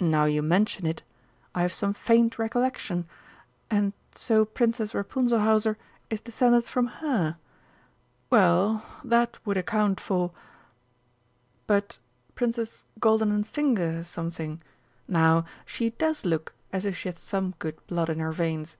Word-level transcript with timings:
"Now 0.00 0.24
you 0.24 0.40
mention 0.40 0.86
it, 0.86 1.02
I 1.54 1.60
have 1.60 1.74
some 1.74 1.92
faint 1.92 2.38
recollection 2.38 3.06
and 3.70 3.92
so 4.14 4.46
Princess 4.46 4.94
Rapunzelhauser 4.94 5.76
is 6.08 6.22
descended 6.22 6.64
from 6.64 6.86
her! 6.86 7.36
Well, 8.30 8.82
that 9.04 9.36
would 9.44 9.58
account 9.58 10.00
for 10.00 10.32
but 11.66 11.98
Princess 12.34 12.86
Goldenenfinger 12.98 14.06
something, 14.06 14.62
now, 15.06 15.44
she 15.66 15.90
does 15.90 16.24
look 16.24 16.54
as 16.72 16.86
if 16.86 16.96
she 16.96 17.08
had 17.10 17.18
some 17.18 17.54
good 17.58 17.76
blood 17.86 18.08
in 18.08 18.20
her 18.20 18.32
veins." 18.32 18.78